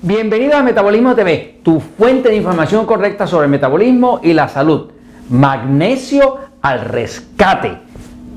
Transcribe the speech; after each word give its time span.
Bienvenido 0.00 0.56
a 0.56 0.62
Metabolismo 0.62 1.16
TV, 1.16 1.58
tu 1.64 1.80
fuente 1.80 2.28
de 2.28 2.36
información 2.36 2.86
correcta 2.86 3.26
sobre 3.26 3.46
el 3.46 3.50
metabolismo 3.50 4.20
y 4.22 4.32
la 4.32 4.46
salud. 4.46 4.92
Magnesio 5.28 6.36
al 6.62 6.82
rescate. 6.82 7.78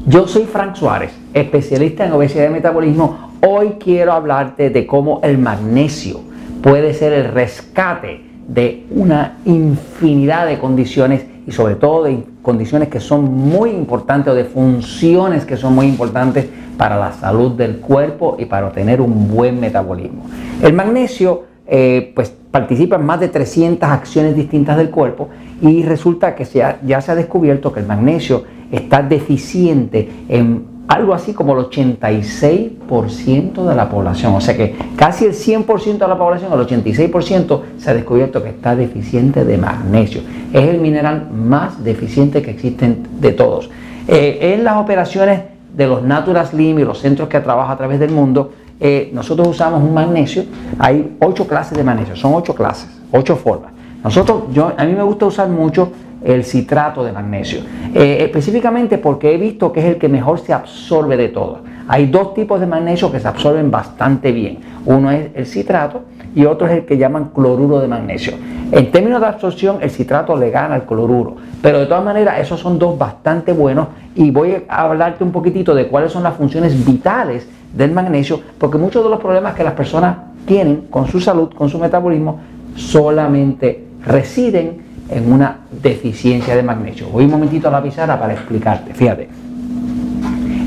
Yo 0.07 0.27
soy 0.27 0.45
Frank 0.45 0.73
Suárez, 0.73 1.11
especialista 1.35 2.03
en 2.03 2.13
obesidad 2.13 2.47
y 2.47 2.49
metabolismo. 2.49 3.33
Hoy 3.47 3.75
quiero 3.79 4.13
hablarte 4.13 4.71
de 4.71 4.87
cómo 4.87 5.19
el 5.21 5.37
magnesio 5.37 6.21
puede 6.63 6.95
ser 6.95 7.13
el 7.13 7.25
rescate 7.25 8.25
de 8.47 8.87
una 8.89 9.37
infinidad 9.45 10.47
de 10.47 10.57
condiciones 10.57 11.27
y 11.45 11.51
sobre 11.51 11.75
todo 11.75 12.05
de 12.05 12.23
condiciones 12.41 12.89
que 12.89 12.99
son 12.99 13.31
muy 13.31 13.69
importantes 13.69 14.33
o 14.33 14.35
de 14.35 14.45
funciones 14.45 15.45
que 15.45 15.57
son 15.57 15.75
muy 15.75 15.85
importantes 15.85 16.47
para 16.75 16.97
la 16.97 17.11
salud 17.11 17.51
del 17.51 17.77
cuerpo 17.77 18.37
y 18.39 18.45
para 18.45 18.71
tener 18.71 18.99
un 18.99 19.27
buen 19.27 19.59
metabolismo. 19.59 20.25
El 20.63 20.73
magnesio 20.73 21.50
eh, 21.67 22.11
pues 22.15 22.33
participa 22.51 22.97
en 22.97 23.05
más 23.05 23.19
de 23.19 23.29
300 23.29 23.89
acciones 23.89 24.35
distintas 24.35 24.77
del 24.77 24.89
cuerpo 24.89 25.29
y 25.61 25.83
resulta 25.83 26.35
que 26.35 26.45
ya 26.45 27.01
se 27.01 27.11
ha 27.11 27.15
descubierto 27.15 27.71
que 27.71 27.79
el 27.79 27.85
magnesio 27.85 28.43
está 28.71 29.01
deficiente 29.01 30.09
en 30.27 30.71
algo 30.91 31.13
así 31.13 31.33
como 31.33 31.57
el 31.57 31.65
86% 31.65 33.65
de 33.65 33.75
la 33.75 33.89
población. 33.89 34.35
O 34.35 34.41
sea 34.41 34.57
que 34.57 34.75
casi 34.97 35.25
el 35.25 35.33
100% 35.33 35.99
de 35.99 36.07
la 36.07 36.17
población, 36.17 36.51
el 36.51 36.59
86%, 36.59 37.61
se 37.77 37.89
ha 37.89 37.93
descubierto 37.93 38.43
que 38.43 38.49
está 38.49 38.75
deficiente 38.75 39.45
de 39.45 39.57
magnesio. 39.57 40.21
Es 40.51 40.67
el 40.67 40.81
mineral 40.81 41.29
más 41.31 41.81
deficiente 41.81 42.41
que 42.41 42.51
existen 42.51 43.07
de 43.21 43.31
todos. 43.31 43.69
Eh, 44.07 44.53
en 44.53 44.65
las 44.65 44.75
operaciones 44.75 45.43
de 45.73 45.87
los 45.87 46.03
Natural 46.03 46.45
Slim 46.45 46.79
y 46.79 46.83
los 46.83 46.99
centros 46.99 47.29
que 47.29 47.39
trabajan 47.39 47.71
a 47.71 47.77
través 47.77 47.97
del 47.97 48.11
mundo, 48.11 48.51
eh, 48.83 49.11
nosotros 49.13 49.47
usamos 49.47 49.83
un 49.83 49.93
magnesio, 49.93 50.43
hay 50.79 51.15
ocho 51.19 51.45
clases 51.47 51.77
de 51.77 51.83
magnesio, 51.83 52.15
son 52.15 52.33
ocho 52.33 52.55
clases, 52.55 52.89
ocho 53.11 53.35
formas. 53.35 53.71
Nosotros, 54.03 54.45
yo, 54.51 54.73
a 54.75 54.83
mí 54.85 54.93
me 54.93 55.03
gusta 55.03 55.27
usar 55.27 55.47
mucho 55.49 55.91
el 56.23 56.43
citrato 56.43 57.03
de 57.03 57.11
magnesio, 57.11 57.61
eh, 57.93 58.17
específicamente 58.21 58.97
porque 58.97 59.35
he 59.35 59.37
visto 59.37 59.71
que 59.71 59.81
es 59.81 59.85
el 59.85 59.97
que 59.97 60.09
mejor 60.09 60.39
se 60.39 60.51
absorbe 60.51 61.15
de 61.15 61.29
todos. 61.29 61.59
Hay 61.87 62.07
dos 62.07 62.33
tipos 62.33 62.59
de 62.59 62.65
magnesio 62.65 63.11
que 63.11 63.19
se 63.19 63.27
absorben 63.27 63.69
bastante 63.69 64.31
bien. 64.31 64.57
Uno 64.85 65.11
es 65.11 65.29
el 65.35 65.45
citrato 65.45 66.01
y 66.33 66.45
otro 66.45 66.65
es 66.65 66.73
el 66.73 66.85
que 66.85 66.97
llaman 66.97 67.31
cloruro 67.35 67.81
de 67.81 67.87
magnesio. 67.87 68.33
En 68.71 68.89
términos 68.89 69.19
de 69.19 69.27
absorción, 69.27 69.79
el 69.81 69.89
citrato 69.89 70.37
le 70.37 70.49
gana 70.49 70.75
al 70.75 70.85
cloruro, 70.85 71.35
pero 71.61 71.79
de 71.79 71.87
todas 71.87 72.05
maneras 72.05 72.39
esos 72.39 72.59
son 72.59 72.79
dos 72.79 72.97
bastante 72.97 73.51
buenos 73.51 73.87
y 74.15 74.31
voy 74.31 74.63
a 74.69 74.83
hablarte 74.83 75.23
un 75.25 75.31
poquitito 75.31 75.75
de 75.75 75.87
cuáles 75.87 76.13
son 76.13 76.23
las 76.23 76.35
funciones 76.35 76.85
vitales 76.85 77.47
del 77.73 77.91
magnesio, 77.91 78.39
porque 78.57 78.77
muchos 78.77 79.03
de 79.03 79.09
los 79.09 79.19
problemas 79.19 79.55
que 79.55 79.63
las 79.63 79.73
personas 79.73 80.15
tienen 80.45 80.87
con 80.89 81.07
su 81.07 81.19
salud, 81.19 81.53
con 81.53 81.69
su 81.69 81.79
metabolismo, 81.79 82.39
solamente 82.75 83.87
residen 84.05 84.81
en 85.09 85.31
una 85.31 85.59
deficiencia 85.69 86.55
de 86.55 86.63
magnesio. 86.63 87.09
Voy 87.09 87.25
un 87.25 87.31
momentito 87.31 87.67
a 87.67 87.71
la 87.71 87.83
pizarra 87.83 88.17
para 88.17 88.33
explicarte. 88.33 88.93
Fíjate. 88.93 89.27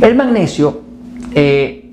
El 0.03 0.15
magnesio 0.15 0.83
eh, 1.35 1.91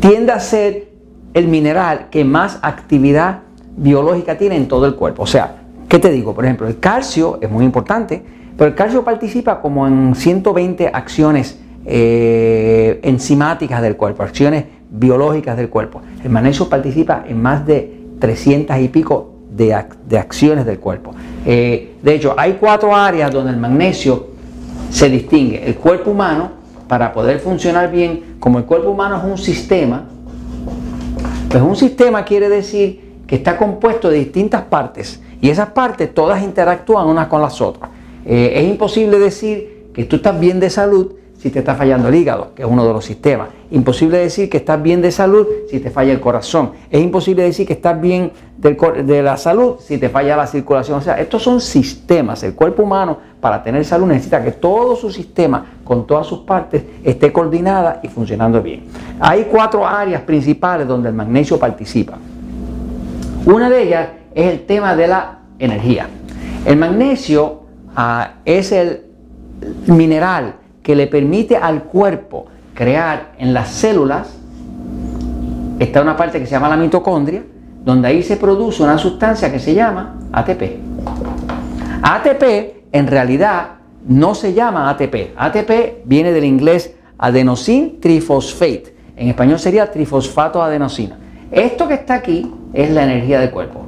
tiende 0.00 0.32
a 0.32 0.40
ser 0.40 0.88
el 1.34 1.46
mineral 1.46 2.08
que 2.10 2.24
más 2.24 2.58
actividad 2.62 3.40
biológica 3.78 4.36
tiene 4.36 4.56
en 4.56 4.68
todo 4.68 4.86
el 4.86 4.94
cuerpo. 4.94 5.22
O 5.22 5.26
sea, 5.26 5.56
¿qué 5.88 5.98
te 5.98 6.10
digo? 6.10 6.34
Por 6.34 6.44
ejemplo, 6.44 6.66
el 6.66 6.78
calcio 6.78 7.38
es 7.40 7.50
muy 7.50 7.64
importante, 7.64 8.22
pero 8.56 8.68
el 8.68 8.74
calcio 8.74 9.04
participa 9.04 9.60
como 9.60 9.86
en 9.86 10.14
120 10.14 10.88
acciones 10.88 11.58
eh, 11.86 13.00
enzimáticas 13.02 13.80
del 13.80 13.96
cuerpo, 13.96 14.22
acciones 14.22 14.64
biológicas 14.90 15.56
del 15.56 15.68
cuerpo. 15.68 16.02
El 16.22 16.30
magnesio 16.30 16.68
participa 16.68 17.24
en 17.26 17.40
más 17.40 17.66
de 17.66 17.98
300 18.18 18.78
y 18.78 18.88
pico 18.88 19.34
de, 19.50 19.74
acciones 20.18 20.66
del 20.66 20.78
cuerpo. 20.78 21.12
Eh, 21.46 21.94
de 22.02 22.14
hecho, 22.14 22.34
hay 22.36 22.58
cuatro 22.60 22.94
áreas 22.94 23.32
donde 23.32 23.52
el 23.52 23.58
magnesio 23.58 24.28
se 24.90 25.08
distingue. 25.08 25.64
El 25.64 25.76
cuerpo 25.76 26.10
humano, 26.10 26.50
para 26.88 27.12
poder 27.12 27.38
funcionar 27.40 27.90
bien, 27.90 28.36
como 28.40 28.58
el 28.58 28.64
cuerpo 28.64 28.90
humano 28.90 29.18
es 29.18 29.24
un 29.24 29.38
sistema, 29.38 30.04
pues 31.48 31.62
un 31.62 31.76
sistema 31.76 32.24
quiere 32.24 32.48
decir 32.48 33.07
que 33.28 33.36
está 33.36 33.56
compuesto 33.56 34.08
de 34.08 34.18
distintas 34.18 34.62
partes 34.62 35.20
y 35.40 35.50
esas 35.50 35.68
partes 35.68 36.12
todas 36.12 36.42
interactúan 36.42 37.06
unas 37.06 37.28
con 37.28 37.42
las 37.42 37.60
otras. 37.60 37.90
Eh, 38.24 38.54
es 38.56 38.68
imposible 38.68 39.18
decir 39.18 39.90
que 39.94 40.04
tú 40.04 40.16
estás 40.16 40.40
bien 40.40 40.58
de 40.58 40.70
salud 40.70 41.12
si 41.38 41.50
te 41.50 41.60
está 41.60 41.76
fallando 41.76 42.08
el 42.08 42.14
hígado, 42.16 42.52
que 42.54 42.62
es 42.62 42.68
uno 42.68 42.84
de 42.84 42.92
los 42.92 43.04
sistemas. 43.04 43.50
Imposible 43.70 44.18
decir 44.18 44.48
que 44.50 44.56
estás 44.56 44.82
bien 44.82 45.02
de 45.02 45.12
salud 45.12 45.46
si 45.70 45.78
te 45.78 45.90
falla 45.90 46.10
el 46.12 46.20
corazón. 46.20 46.72
Es 46.90 47.00
imposible 47.00 47.44
decir 47.44 47.66
que 47.66 47.74
estás 47.74 48.00
bien 48.00 48.32
de 48.56 49.22
la 49.22 49.36
salud 49.36 49.76
si 49.78 49.98
te 49.98 50.08
falla 50.08 50.36
la 50.36 50.46
circulación. 50.46 50.98
O 50.98 51.02
sea, 51.02 51.20
estos 51.20 51.42
son 51.42 51.60
sistemas. 51.60 52.42
El 52.42 52.54
cuerpo 52.54 52.82
humano, 52.82 53.18
para 53.40 53.62
tener 53.62 53.84
salud, 53.84 54.08
necesita 54.08 54.42
que 54.42 54.52
todo 54.52 54.96
su 54.96 55.10
sistema, 55.10 55.64
con 55.84 56.06
todas 56.06 56.26
sus 56.26 56.40
partes, 56.40 56.82
esté 57.04 57.32
coordinada 57.32 58.00
y 58.02 58.08
funcionando 58.08 58.60
bien. 58.60 58.86
Hay 59.20 59.46
cuatro 59.48 59.86
áreas 59.86 60.22
principales 60.22 60.88
donde 60.88 61.10
el 61.10 61.14
magnesio 61.14 61.58
participa. 61.58 62.18
Una 63.48 63.70
de 63.70 63.82
ellas 63.82 64.08
es 64.34 64.52
el 64.52 64.66
tema 64.66 64.94
de 64.94 65.06
la 65.06 65.38
energía. 65.58 66.06
El 66.66 66.76
magnesio 66.76 67.62
ah, 67.96 68.32
es 68.44 68.72
el 68.72 69.04
mineral 69.86 70.56
que 70.82 70.94
le 70.94 71.06
permite 71.06 71.56
al 71.56 71.84
cuerpo 71.84 72.44
crear 72.74 73.32
en 73.38 73.54
las 73.54 73.70
células, 73.70 74.28
está 75.78 76.02
una 76.02 76.14
parte 76.14 76.38
que 76.38 76.44
se 76.44 76.52
llama 76.52 76.68
la 76.68 76.76
mitocondria, 76.76 77.42
donde 77.82 78.08
ahí 78.08 78.22
se 78.22 78.36
produce 78.36 78.82
una 78.82 78.98
sustancia 78.98 79.50
que 79.50 79.58
se 79.58 79.72
llama 79.72 80.18
ATP. 80.30 80.62
ATP 82.02 82.42
en 82.92 83.06
realidad 83.06 83.68
no 84.06 84.34
se 84.34 84.52
llama 84.52 84.90
ATP. 84.90 85.32
ATP 85.34 86.04
viene 86.04 86.32
del 86.32 86.44
inglés 86.44 86.94
adenosine 87.16 87.96
trifosfate. 87.98 88.94
En 89.16 89.28
español 89.28 89.58
sería 89.58 89.90
trifosfato 89.90 90.62
adenosina. 90.62 91.16
Esto 91.50 91.88
que 91.88 91.94
está 91.94 92.14
aquí 92.14 92.52
es 92.72 92.90
la 92.90 93.04
energía 93.04 93.40
del 93.40 93.50
cuerpo. 93.50 93.84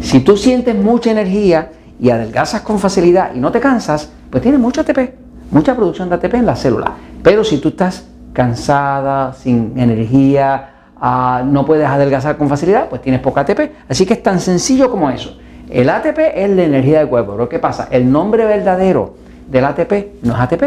Si 0.00 0.20
tú 0.20 0.36
sientes 0.36 0.74
mucha 0.74 1.10
energía 1.10 1.72
y 1.98 2.10
adelgazas 2.10 2.62
con 2.62 2.78
facilidad 2.78 3.34
y 3.34 3.38
no 3.38 3.50
te 3.50 3.60
cansas, 3.60 4.10
pues 4.30 4.42
tienes 4.42 4.60
mucho 4.60 4.80
ATP 4.82 5.24
mucha 5.54 5.74
producción 5.76 6.08
de 6.08 6.16
ATP 6.16 6.34
en 6.34 6.46
la 6.46 6.56
célula. 6.56 6.92
Pero 7.22 7.44
si 7.44 7.58
tú 7.58 7.68
estás 7.68 8.06
cansada, 8.32 9.32
sin 9.32 9.78
energía, 9.78 10.70
ah, 11.00 11.42
no 11.46 11.64
puedes 11.64 11.86
adelgazar 11.86 12.36
con 12.36 12.48
facilidad, 12.48 12.88
pues 12.88 13.00
tienes 13.02 13.20
poca 13.20 13.42
ATP. 13.42 13.70
Así 13.88 14.04
que 14.04 14.14
es 14.14 14.22
tan 14.22 14.40
sencillo 14.40 14.90
como 14.90 15.10
eso. 15.10 15.38
El 15.70 15.88
ATP 15.88 16.18
es 16.34 16.50
la 16.50 16.64
energía 16.64 16.98
del 16.98 17.08
cuerpo. 17.08 17.32
Pero 17.32 17.48
¿qué 17.48 17.60
pasa? 17.60 17.88
El 17.90 18.10
nombre 18.10 18.44
verdadero 18.44 19.14
del 19.48 19.64
ATP 19.64 20.22
no 20.22 20.34
es 20.34 20.40
ATP, 20.40 20.62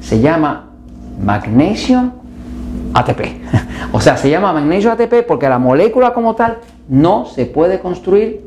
se 0.00 0.20
llama 0.20 0.70
magnesio 1.20 2.12
ATP. 2.98 3.20
o 3.92 4.00
sea, 4.00 4.16
se 4.16 4.30
llama 4.30 4.52
magnesio 4.52 4.92
ATP 4.92 5.26
porque 5.26 5.48
la 5.48 5.58
molécula 5.58 6.12
como 6.12 6.34
tal 6.34 6.58
no 6.88 7.26
se 7.26 7.46
puede 7.46 7.80
construir 7.80 8.40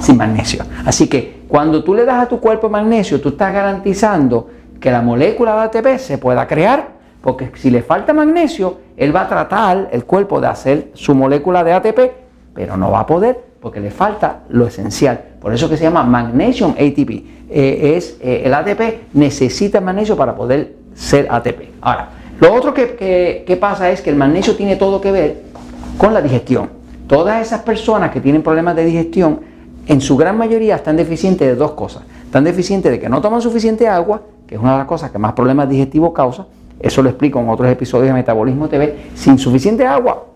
sin 0.00 0.16
magnesio. 0.16 0.64
Así 0.84 1.08
que 1.08 1.42
cuando 1.48 1.82
tú 1.82 1.94
le 1.94 2.04
das 2.04 2.22
a 2.22 2.28
tu 2.28 2.40
cuerpo 2.40 2.68
magnesio, 2.68 3.20
tú 3.20 3.30
estás 3.30 3.52
garantizando 3.52 4.48
que 4.80 4.90
la 4.90 5.02
molécula 5.02 5.54
de 5.54 5.78
ATP 5.78 5.98
se 5.98 6.18
pueda 6.18 6.46
crear, 6.46 6.88
porque 7.20 7.50
si 7.56 7.70
le 7.70 7.82
falta 7.82 8.12
magnesio, 8.12 8.78
él 8.96 9.14
va 9.14 9.22
a 9.22 9.28
tratar 9.28 9.88
el 9.92 10.04
cuerpo 10.04 10.40
de 10.40 10.46
hacer 10.46 10.90
su 10.94 11.14
molécula 11.14 11.62
de 11.64 11.72
ATP, 11.72 11.98
pero 12.54 12.76
no 12.76 12.90
va 12.90 13.00
a 13.00 13.06
poder 13.06 13.50
porque 13.60 13.80
le 13.80 13.90
falta 13.90 14.40
lo 14.48 14.66
esencial. 14.66 15.20
Por 15.40 15.52
eso 15.52 15.68
que 15.68 15.76
se 15.76 15.84
llama 15.84 16.02
magnesium 16.02 16.72
ATP. 16.72 17.10
Eh, 17.50 17.94
es, 17.96 18.16
eh, 18.20 18.42
el 18.44 18.54
ATP 18.54 19.14
necesita 19.14 19.80
magnesio 19.80 20.16
para 20.16 20.34
poder 20.34 20.76
ser 20.94 21.26
ATP. 21.30 21.72
Ahora, 21.80 22.08
lo 22.40 22.54
otro 22.54 22.74
que, 22.74 23.44
que 23.46 23.56
pasa 23.56 23.90
es 23.90 24.00
que 24.00 24.10
el 24.10 24.16
magnesio 24.16 24.56
tiene 24.56 24.76
todo 24.76 25.00
que 25.00 25.12
ver 25.12 25.42
con 25.98 26.14
la 26.14 26.22
digestión. 26.22 26.70
Todas 27.06 27.46
esas 27.46 27.60
personas 27.62 28.10
que 28.10 28.20
tienen 28.20 28.42
problemas 28.42 28.76
de 28.76 28.84
digestión, 28.84 29.40
en 29.86 30.00
su 30.00 30.16
gran 30.16 30.36
mayoría 30.38 30.76
están 30.76 30.96
deficientes 30.96 31.46
de 31.46 31.54
dos 31.54 31.72
cosas. 31.72 32.02
Están 32.24 32.44
deficientes 32.44 32.92
de 32.92 33.00
que 33.00 33.08
no 33.08 33.20
toman 33.20 33.42
suficiente 33.42 33.88
agua 33.88 34.22
que 34.50 34.56
es 34.56 34.60
una 34.60 34.72
de 34.72 34.78
las 34.78 34.86
cosas 34.88 35.12
que 35.12 35.18
más 35.18 35.32
problemas 35.32 35.68
digestivos 35.68 36.12
causa. 36.12 36.44
Eso 36.80 37.04
lo 37.04 37.08
explico 37.08 37.38
en 37.38 37.48
otros 37.48 37.70
episodios 37.70 38.08
de 38.08 38.14
Metabolismo 38.14 38.68
TV. 38.68 39.10
Sin 39.14 39.38
suficiente 39.38 39.86
agua 39.86 40.26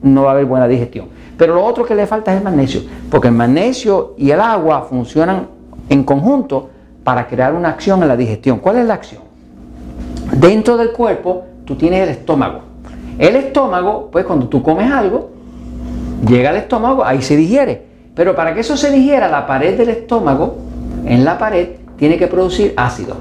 no 0.00 0.22
va 0.22 0.28
a 0.28 0.32
haber 0.34 0.44
buena 0.44 0.68
digestión. 0.68 1.08
Pero 1.36 1.56
lo 1.56 1.64
otro 1.64 1.84
que 1.84 1.96
le 1.96 2.06
falta 2.06 2.30
es 2.30 2.38
el 2.38 2.44
magnesio, 2.44 2.82
porque 3.10 3.26
el 3.26 3.34
magnesio 3.34 4.14
y 4.16 4.30
el 4.30 4.40
agua 4.40 4.82
funcionan 4.82 5.48
en 5.88 6.04
conjunto 6.04 6.70
para 7.02 7.26
crear 7.26 7.52
una 7.52 7.70
acción 7.70 8.00
en 8.02 8.06
la 8.06 8.16
digestión. 8.16 8.60
¿Cuál 8.60 8.78
es 8.78 8.86
la 8.86 8.94
acción? 8.94 9.22
Dentro 10.36 10.76
del 10.76 10.92
cuerpo 10.92 11.42
tú 11.64 11.74
tienes 11.76 12.02
el 12.02 12.08
estómago. 12.10 12.60
El 13.18 13.36
estómago, 13.36 14.08
pues 14.10 14.24
cuando 14.24 14.48
tú 14.48 14.62
comes 14.62 14.90
algo, 14.90 15.30
llega 16.26 16.50
al 16.50 16.56
estómago, 16.56 17.04
ahí 17.04 17.22
se 17.22 17.36
digiere. 17.36 17.82
Pero 18.14 18.34
para 18.34 18.54
que 18.54 18.60
eso 18.60 18.76
se 18.76 18.90
digiera, 18.90 19.28
la 19.28 19.46
pared 19.46 19.76
del 19.76 19.88
estómago, 19.88 20.56
en 21.04 21.24
la 21.24 21.38
pared, 21.38 21.68
tiene 21.96 22.16
que 22.16 22.26
producir 22.26 22.74
ácido. 22.76 23.16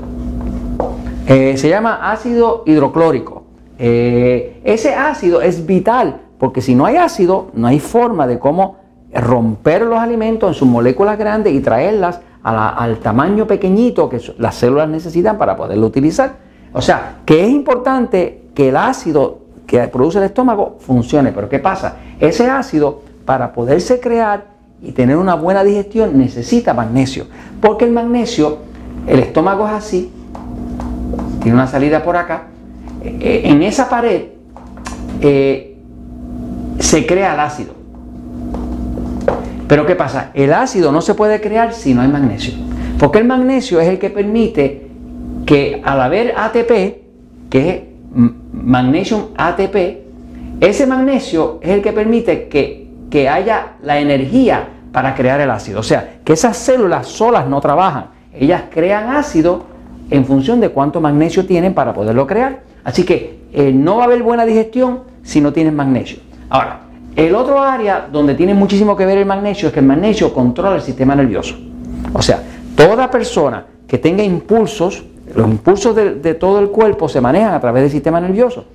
Eh, 1.27 1.57
se 1.57 1.69
llama 1.69 2.11
ácido 2.11 2.63
hidroclórico. 2.65 3.43
Eh, 3.79 4.61
ese 4.63 4.93
ácido 4.93 5.41
es 5.41 5.65
vital 5.65 6.21
porque 6.43 6.59
si 6.59 6.75
no 6.75 6.85
hay 6.85 6.97
ácido, 6.97 7.51
no 7.53 7.67
hay 7.67 7.79
forma 7.79 8.27
de 8.27 8.37
cómo 8.37 8.75
romper 9.13 9.83
los 9.83 9.99
alimentos 9.99 10.49
en 10.49 10.53
sus 10.53 10.67
moléculas 10.67 11.17
grandes 11.17 11.53
y 11.53 11.61
traerlas 11.61 12.19
al 12.43 12.97
tamaño 12.97 13.47
pequeñito 13.47 14.09
que 14.09 14.19
las 14.37 14.55
células 14.55 14.89
necesitan 14.89 15.37
para 15.37 15.55
poderlo 15.55 15.87
utilizar. 15.87 16.33
O 16.73 16.81
sea, 16.81 17.19
que 17.25 17.43
es 17.43 17.49
importante 17.49 18.43
que 18.55 18.69
el 18.69 18.77
ácido 18.77 19.39
que 19.67 19.79
produce 19.87 20.17
el 20.17 20.25
estómago 20.25 20.77
funcione. 20.79 21.31
Pero 21.31 21.49
¿qué 21.49 21.59
pasa? 21.59 21.97
Ese 22.19 22.49
ácido, 22.49 23.01
para 23.25 23.53
poderse 23.53 23.99
crear 23.99 24.45
y 24.81 24.91
tener 24.91 25.17
una 25.17 25.35
buena 25.35 25.63
digestión, 25.63 26.17
necesita 26.17 26.73
magnesio. 26.73 27.27
Porque 27.61 27.85
el 27.85 27.91
magnesio, 27.91 28.57
el 29.07 29.19
estómago 29.19 29.65
es 29.67 29.73
así, 29.73 30.11
tiene 31.41 31.55
una 31.55 31.67
salida 31.67 32.03
por 32.03 32.17
acá. 32.17 32.47
Eh, 33.03 33.43
en 33.45 33.63
esa 33.63 33.89
pared 33.89 34.25
eh, 35.21 35.77
se 36.79 37.05
crea 37.05 37.33
el 37.33 37.39
ácido. 37.39 37.73
Pero 39.67 39.85
¿qué 39.85 39.95
pasa? 39.95 40.31
El 40.33 40.53
ácido 40.53 40.91
no 40.91 41.01
se 41.01 41.13
puede 41.15 41.39
crear 41.39 41.73
si 41.73 41.93
no 41.93 42.01
hay 42.01 42.07
magnesio. 42.07 42.53
Porque 42.99 43.19
el 43.19 43.25
magnesio 43.25 43.79
es 43.79 43.87
el 43.87 43.99
que 43.99 44.09
permite 44.09 44.82
que 45.45 45.81
al 45.83 46.01
haber 46.01 46.33
ATP, 46.37 46.69
que 47.49 47.69
es 47.69 47.81
magnesium 48.51 49.27
ATP, 49.35 50.03
ese 50.61 50.87
magnesio 50.87 51.59
es 51.61 51.71
el 51.71 51.81
que 51.81 51.91
permite 51.91 52.47
que, 52.47 52.87
que 53.09 53.27
haya 53.27 53.73
la 53.83 53.99
energía 53.99 54.67
para 54.91 55.15
crear 55.15 55.41
el 55.41 55.49
ácido. 55.51 55.79
O 55.79 55.83
sea, 55.83 56.19
que 56.23 56.33
esas 56.33 56.55
células 56.55 57.07
solas 57.07 57.47
no 57.47 57.59
trabajan. 57.59 58.05
Ellas 58.33 58.63
crean 58.71 59.15
ácido 59.15 59.65
en 60.09 60.25
función 60.25 60.59
de 60.59 60.69
cuánto 60.69 61.01
magnesio 61.01 61.45
tienen 61.45 61.73
para 61.73 61.93
poderlo 61.93 62.27
crear. 62.27 62.61
Así 62.83 63.03
que 63.03 63.39
eh, 63.51 63.71
no 63.73 63.97
va 63.97 64.03
a 64.03 64.05
haber 64.05 64.23
buena 64.23 64.45
digestión 64.45 65.01
si 65.23 65.41
no 65.41 65.51
tienes 65.51 65.73
magnesio. 65.73 66.19
Ahora, 66.49 66.81
el 67.15 67.35
otro 67.35 67.59
área 67.59 68.07
donde 68.11 68.35
tiene 68.35 68.53
muchísimo 68.53 68.95
que 68.95 69.05
ver 69.05 69.17
el 69.17 69.25
magnesio 69.25 69.67
es 69.67 69.73
que 69.73 69.79
el 69.79 69.85
magnesio 69.85 70.33
controla 70.33 70.75
el 70.75 70.81
sistema 70.81 71.15
nervioso. 71.15 71.55
O 72.13 72.21
sea, 72.21 72.41
toda 72.75 73.09
persona 73.09 73.65
que 73.87 73.97
tenga 73.97 74.23
impulsos, 74.23 75.03
los 75.35 75.47
impulsos 75.47 75.95
de, 75.95 76.33
todo 76.35 76.59
el 76.59 76.69
cuerpo 76.69 77.09
se 77.09 77.19
manejan 77.21 77.53
a 77.53 77.59
través 77.59 77.83
del 77.83 77.91
sistema 77.91 78.21
nervioso. 78.21 78.65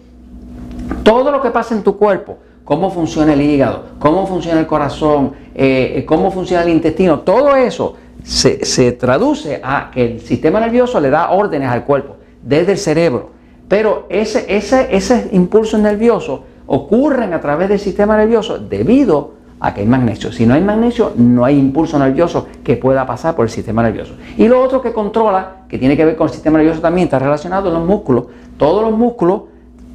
Todo 1.02 1.30
lo 1.30 1.40
que 1.40 1.50
pasa 1.50 1.74
en 1.74 1.82
tu 1.82 1.96
cuerpo, 1.96 2.38
cómo 2.64 2.90
funciona 2.90 3.32
el 3.32 3.40
hígado, 3.40 3.84
cómo 3.98 4.26
funciona 4.26 4.60
el 4.60 4.66
corazón, 4.66 5.32
eh, 5.54 6.04
cómo 6.06 6.30
funciona 6.30 6.62
el 6.64 6.70
intestino, 6.70 7.20
todo 7.20 7.54
eso 7.54 7.96
se, 8.22 8.64
se, 8.64 8.92
traduce 8.92 9.60
a 9.62 9.90
que 9.92 10.04
el 10.04 10.20
sistema 10.20 10.60
nervioso 10.60 11.00
le 11.00 11.10
da 11.10 11.30
órdenes 11.30 11.70
al 11.70 11.84
cuerpo 11.84 12.16
desde 12.42 12.72
el 12.72 12.78
cerebro. 12.78 13.30
Pero 13.68 14.06
ese, 14.08 14.44
ese, 14.48 14.88
ese 14.90 15.28
impulso 15.32 15.78
nervioso 15.78 16.44
ocurren 16.66 17.32
a 17.34 17.40
través 17.40 17.68
del 17.68 17.78
sistema 17.78 18.16
nervioso 18.16 18.58
debido 18.58 19.37
a 19.60 19.74
que 19.74 19.80
hay 19.80 19.86
magnesio. 19.86 20.32
Si 20.32 20.46
no 20.46 20.54
hay 20.54 20.62
magnesio, 20.62 21.12
no 21.16 21.44
hay 21.44 21.58
impulso 21.58 21.98
nervioso 21.98 22.46
que 22.62 22.76
pueda 22.76 23.06
pasar 23.06 23.34
por 23.34 23.46
el 23.46 23.50
sistema 23.50 23.82
nervioso. 23.82 24.14
Y 24.36 24.48
lo 24.48 24.62
otro 24.62 24.80
que 24.80 24.92
controla, 24.92 25.64
que 25.68 25.78
tiene 25.78 25.96
que 25.96 26.04
ver 26.04 26.16
con 26.16 26.28
el 26.28 26.32
sistema 26.32 26.58
nervioso 26.58 26.80
también, 26.80 27.06
está 27.06 27.18
relacionado 27.18 27.64
con 27.64 27.74
los 27.74 27.86
músculos. 27.86 28.26
Todos 28.56 28.82
los 28.82 28.96
músculos 28.96 29.42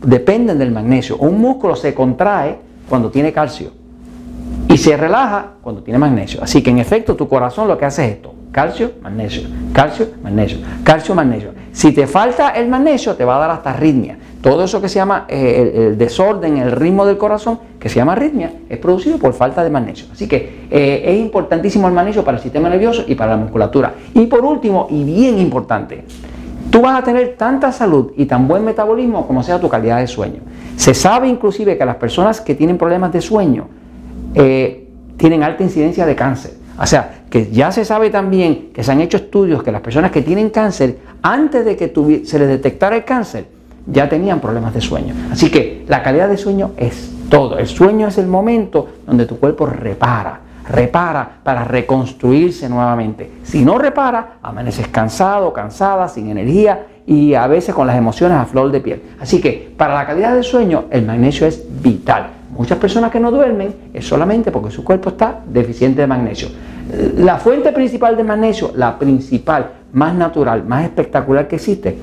dependen 0.01 0.59
del 0.59 0.71
magnesio. 0.71 1.17
Un 1.17 1.39
músculo 1.39 1.75
se 1.75 1.93
contrae 1.93 2.59
cuando 2.89 3.09
tiene 3.09 3.31
calcio 3.31 3.71
y 4.67 4.77
se 4.77 4.97
relaja 4.97 5.53
cuando 5.61 5.81
tiene 5.83 5.97
magnesio. 5.97 6.43
Así 6.43 6.61
que 6.61 6.71
en 6.71 6.79
efecto 6.79 7.15
tu 7.15 7.27
corazón 7.27 7.67
lo 7.67 7.77
que 7.77 7.85
hace 7.85 8.05
es 8.05 8.11
esto. 8.13 8.33
Calcio, 8.51 8.91
magnesio, 9.01 9.43
calcio, 9.73 10.09
magnesio, 10.21 10.59
calcio, 10.83 11.15
magnesio. 11.15 11.51
Si 11.71 11.91
te 11.91 12.05
falta 12.05 12.49
el 12.49 12.69
magnesio, 12.69 13.15
te 13.15 13.25
va 13.25 13.37
a 13.37 13.39
dar 13.39 13.49
hasta 13.51 13.71
arritmia. 13.71 14.17
Todo 14.43 14.65
eso 14.65 14.81
que 14.81 14.89
se 14.89 14.95
llama 14.95 15.23
eh, 15.29 15.71
el, 15.73 15.97
desorden, 15.97 16.57
el 16.57 16.73
ritmo 16.73 17.05
del 17.05 17.17
corazón, 17.17 17.59
que 17.79 17.87
se 17.87 17.95
llama 17.95 18.11
arritmia, 18.11 18.51
es 18.67 18.77
producido 18.77 19.17
por 19.17 19.31
falta 19.31 19.63
de 19.63 19.69
magnesio. 19.69 20.07
Así 20.11 20.27
que 20.27 20.65
eh, 20.69 21.01
es 21.05 21.17
importantísimo 21.17 21.87
el 21.87 21.93
magnesio 21.93 22.25
para 22.25 22.35
el 22.35 22.43
sistema 22.43 22.69
nervioso 22.69 23.05
y 23.07 23.15
para 23.15 23.31
la 23.31 23.37
musculatura. 23.37 23.93
Y 24.13 24.25
por 24.25 24.43
último, 24.43 24.87
y 24.89 25.05
bien 25.05 25.39
importante, 25.39 26.03
tú 26.69 26.81
vas 26.81 26.99
a 26.99 27.03
tener 27.05 27.37
tanta 27.37 27.71
salud 27.71 28.11
y 28.17 28.25
tan 28.25 28.45
buen 28.45 28.65
metabolismo 28.65 29.25
como 29.25 29.43
sea 29.43 29.61
tu 29.61 29.69
calidad 29.69 29.99
de 29.99 30.07
sueño. 30.07 30.41
Se 30.75 30.93
sabe 30.93 31.29
inclusive 31.29 31.77
que 31.77 31.85
las 31.85 31.95
personas 31.95 32.41
que 32.41 32.53
tienen 32.53 32.77
problemas 32.77 33.13
de 33.13 33.21
sueño 33.21 33.69
eh, 34.35 34.89
tienen 35.15 35.41
alta 35.43 35.63
incidencia 35.63 36.05
de 36.05 36.17
cáncer. 36.17 36.51
O 36.77 36.85
sea, 36.85 37.23
que 37.29 37.49
ya 37.49 37.71
se 37.71 37.85
sabe 37.85 38.09
también 38.09 38.73
que 38.73 38.83
se 38.83 38.91
han 38.91 38.99
hecho 38.99 39.15
estudios 39.15 39.63
que 39.63 39.71
las 39.71 39.79
personas 39.79 40.11
que 40.11 40.21
tienen 40.21 40.49
cáncer, 40.49 40.97
antes 41.21 41.63
de 41.63 41.77
que 41.77 41.93
se 42.25 42.39
les 42.39 42.49
detectara 42.49 42.97
el 42.97 43.05
cáncer, 43.05 43.52
ya 43.85 44.07
tenían 44.07 44.39
problemas 44.39 44.73
de 44.73 44.81
sueño. 44.81 45.13
Así 45.31 45.49
que 45.49 45.85
la 45.87 46.01
calidad 46.01 46.29
de 46.29 46.37
sueño 46.37 46.71
es 46.77 47.11
todo. 47.29 47.57
El 47.57 47.67
sueño 47.67 48.07
es 48.07 48.17
el 48.17 48.27
momento 48.27 48.87
donde 49.05 49.25
tu 49.25 49.39
cuerpo 49.39 49.65
repara, 49.65 50.39
repara 50.69 51.39
para 51.43 51.63
reconstruirse 51.63 52.69
nuevamente. 52.69 53.31
Si 53.43 53.65
no 53.65 53.77
repara, 53.77 54.37
amaneces 54.41 54.87
cansado, 54.87 55.51
cansada, 55.51 56.07
sin 56.07 56.29
energía 56.29 56.87
y 57.05 57.33
a 57.33 57.47
veces 57.47 57.75
con 57.75 57.87
las 57.87 57.97
emociones 57.97 58.37
a 58.37 58.45
flor 58.45 58.71
de 58.71 58.79
piel. 58.79 59.01
Así 59.19 59.41
que 59.41 59.73
para 59.77 59.95
la 59.95 60.05
calidad 60.05 60.33
del 60.33 60.43
sueño 60.43 60.85
el 60.89 61.05
magnesio 61.05 61.45
es 61.47 61.63
vital. 61.81 62.27
Muchas 62.51 62.77
personas 62.77 63.11
que 63.11 63.19
no 63.19 63.31
duermen 63.31 63.73
es 63.93 64.07
solamente 64.07 64.51
porque 64.51 64.71
su 64.71 64.83
cuerpo 64.83 65.09
está 65.09 65.41
deficiente 65.45 66.01
de 66.01 66.07
magnesio. 66.07 66.49
La 67.17 67.37
fuente 67.37 67.71
principal 67.71 68.15
de 68.15 68.23
magnesio, 68.23 68.71
la 68.75 68.99
principal, 68.99 69.71
más 69.93 70.13
natural, 70.13 70.63
más 70.63 70.83
espectacular 70.83 71.47
que 71.47 71.55
existe, 71.55 71.97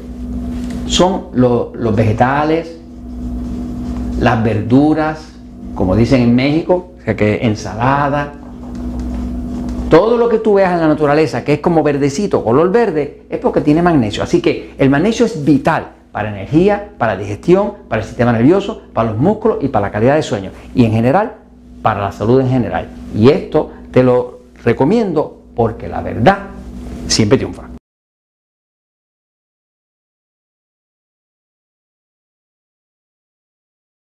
son 0.91 1.29
los 1.35 1.95
vegetales, 1.95 2.77
las 4.19 4.43
verduras, 4.43 5.33
como 5.75 5.95
dicen 5.95 6.21
en 6.21 6.35
México, 6.35 6.91
o 6.99 7.05
sea 7.05 7.15
que 7.15 7.39
ensalada, 7.43 8.33
todo 9.89 10.19
lo 10.19 10.29
que 10.29 10.39
tú 10.39 10.55
veas 10.55 10.73
en 10.73 10.81
la 10.81 10.89
naturaleza 10.89 11.45
que 11.45 11.55
es 11.55 11.61
como 11.61 11.85
verdecito, 11.85 12.43
color 12.45 12.73
verde, 12.73 13.23
es 13.31 13.39
porque 13.39 13.61
tiene 13.61 13.83
magnesio. 13.83 14.23
Así 14.23 14.43
que 14.43 14.75
el 14.79 14.91
magnesio 14.91 15.27
es 15.27 15.45
vital 15.45 15.93
para 16.11 16.29
energía, 16.29 16.91
para 16.99 17.17
digestión, 17.17 17.75
para 17.89 18.03
el 18.03 18.09
sistema 18.09 18.33
nervioso, 18.33 18.83
para 18.93 19.13
los 19.13 19.19
músculos 19.19 19.59
y 19.61 19.69
para 19.69 19.87
la 19.87 19.93
calidad 19.93 20.17
de 20.17 20.23
sueño. 20.23 20.51
Y 20.75 20.85
en 20.85 20.91
general, 20.91 21.35
para 21.83 22.01
la 22.01 22.13
salud 22.13 22.41
en 22.41 22.49
general. 22.49 22.89
Y 23.15 23.31
esto 23.31 23.71
te 23.93 24.03
lo 24.03 24.41
recomiendo 24.65 25.41
porque 25.55 25.89
la 25.89 26.03
verdad 26.03 26.39
siempre 27.07 27.39
triunfa. 27.39 27.70